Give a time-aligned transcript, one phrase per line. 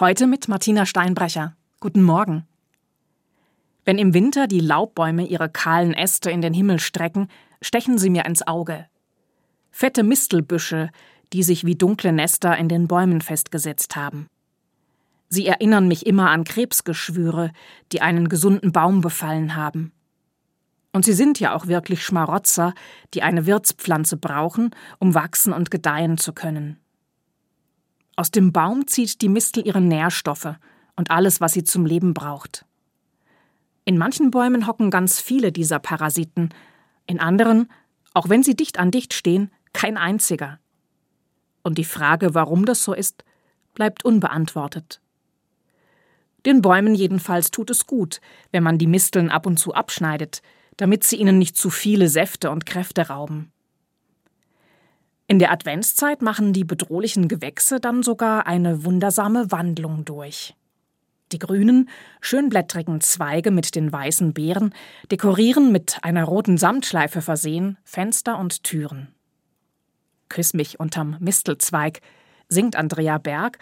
[0.00, 1.54] Heute mit Martina Steinbrecher.
[1.78, 2.46] Guten Morgen.
[3.84, 7.28] Wenn im Winter die Laubbäume ihre kahlen Äste in den Himmel strecken,
[7.60, 8.86] stechen sie mir ins Auge.
[9.70, 10.88] Fette Mistelbüsche,
[11.34, 14.26] die sich wie dunkle Nester in den Bäumen festgesetzt haben.
[15.28, 17.52] Sie erinnern mich immer an Krebsgeschwüre,
[17.92, 19.92] die einen gesunden Baum befallen haben.
[20.94, 22.72] Und sie sind ja auch wirklich Schmarotzer,
[23.12, 26.79] die eine Wirtspflanze brauchen, um wachsen und gedeihen zu können.
[28.20, 30.54] Aus dem Baum zieht die Mistel ihre Nährstoffe
[30.94, 32.66] und alles, was sie zum Leben braucht.
[33.86, 36.50] In manchen Bäumen hocken ganz viele dieser Parasiten,
[37.06, 37.72] in anderen,
[38.12, 40.58] auch wenn sie dicht an dicht stehen, kein einziger.
[41.62, 43.24] Und die Frage, warum das so ist,
[43.72, 45.00] bleibt unbeantwortet.
[46.44, 48.20] Den Bäumen jedenfalls tut es gut,
[48.52, 50.42] wenn man die Misteln ab und zu abschneidet,
[50.76, 53.50] damit sie ihnen nicht zu viele Säfte und Kräfte rauben.
[55.30, 60.56] In der Adventszeit machen die bedrohlichen Gewächse dann sogar eine wundersame Wandlung durch.
[61.30, 61.88] Die grünen,
[62.20, 64.74] schönblättrigen Zweige mit den weißen Beeren
[65.08, 69.14] dekorieren mit einer roten Samtschleife versehen Fenster und Türen.
[70.28, 72.00] Küss mich unterm Mistelzweig,
[72.48, 73.60] singt Andrea Berg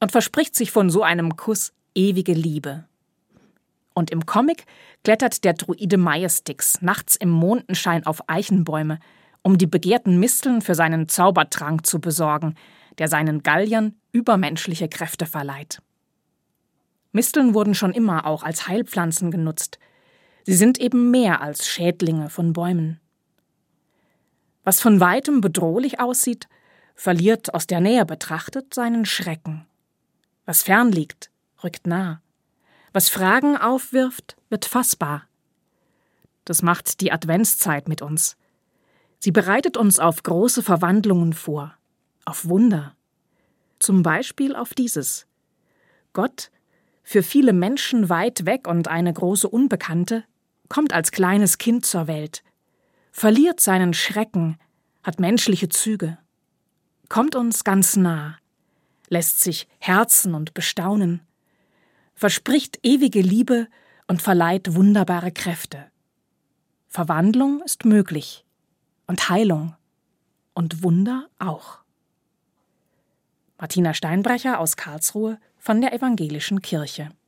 [0.00, 2.86] und verspricht sich von so einem Kuss ewige Liebe.
[3.92, 4.64] Und im Comic
[5.04, 9.00] klettert der Druide Majestix nachts im Mondenschein auf Eichenbäume,
[9.42, 12.54] um die begehrten Misteln für seinen Zaubertrank zu besorgen,
[12.98, 15.80] der seinen Galliern übermenschliche Kräfte verleiht.
[17.12, 19.78] Misteln wurden schon immer auch als Heilpflanzen genutzt.
[20.44, 23.00] Sie sind eben mehr als Schädlinge von Bäumen.
[24.62, 26.48] Was von weitem bedrohlich aussieht,
[26.94, 29.66] verliert aus der Nähe betrachtet seinen Schrecken.
[30.44, 31.30] Was fern liegt,
[31.64, 32.20] rückt nah.
[32.92, 35.24] Was Fragen aufwirft, wird fassbar.
[36.44, 38.36] Das macht die Adventszeit mit uns.
[39.22, 41.74] Sie bereitet uns auf große Verwandlungen vor,
[42.24, 42.96] auf Wunder.
[43.78, 45.26] Zum Beispiel auf dieses.
[46.14, 46.50] Gott,
[47.02, 50.24] für viele Menschen weit weg und eine große Unbekannte,
[50.70, 52.42] kommt als kleines Kind zur Welt,
[53.12, 54.56] verliert seinen Schrecken,
[55.02, 56.16] hat menschliche Züge,
[57.10, 58.38] kommt uns ganz nah,
[59.08, 61.20] lässt sich herzen und bestaunen,
[62.14, 63.66] verspricht ewige Liebe
[64.06, 65.90] und verleiht wunderbare Kräfte.
[66.88, 68.46] Verwandlung ist möglich
[69.10, 69.74] und Heilung
[70.54, 71.80] und Wunder auch.
[73.58, 77.10] Martina Steinbrecher aus Karlsruhe von der Evangelischen Kirche.